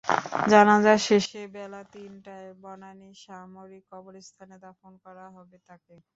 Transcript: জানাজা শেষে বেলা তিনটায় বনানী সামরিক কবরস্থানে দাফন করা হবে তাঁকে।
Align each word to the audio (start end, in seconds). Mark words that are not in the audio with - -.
জানাজা 0.51 0.93
শেষে 1.05 1.41
বেলা 1.55 1.81
তিনটায় 1.93 2.49
বনানী 2.63 3.09
সামরিক 3.23 3.83
কবরস্থানে 3.91 4.55
দাফন 4.63 4.93
করা 5.03 5.25
হবে 5.35 5.57
তাঁকে। 5.67 5.95